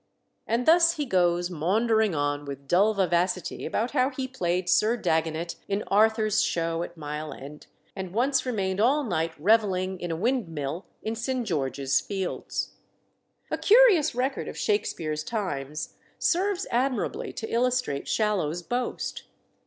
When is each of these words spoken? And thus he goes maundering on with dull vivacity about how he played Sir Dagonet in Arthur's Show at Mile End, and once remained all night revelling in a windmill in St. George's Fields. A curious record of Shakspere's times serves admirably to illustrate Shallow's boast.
And 0.47 0.65
thus 0.65 0.93
he 0.93 1.05
goes 1.05 1.51
maundering 1.51 2.15
on 2.15 2.43
with 2.45 2.67
dull 2.67 2.95
vivacity 2.95 3.67
about 3.67 3.91
how 3.91 4.09
he 4.09 4.27
played 4.27 4.67
Sir 4.67 4.97
Dagonet 4.97 5.57
in 5.67 5.83
Arthur's 5.89 6.41
Show 6.43 6.81
at 6.81 6.97
Mile 6.97 7.31
End, 7.31 7.67
and 7.95 8.11
once 8.11 8.43
remained 8.43 8.79
all 8.79 9.03
night 9.03 9.31
revelling 9.37 9.99
in 9.99 10.09
a 10.09 10.15
windmill 10.15 10.87
in 11.03 11.13
St. 11.13 11.45
George's 11.45 12.01
Fields. 12.01 12.73
A 13.51 13.59
curious 13.59 14.15
record 14.15 14.47
of 14.47 14.57
Shakspere's 14.57 15.23
times 15.23 15.93
serves 16.17 16.65
admirably 16.71 17.31
to 17.33 17.47
illustrate 17.47 18.07
Shallow's 18.07 18.63
boast. 18.63 19.25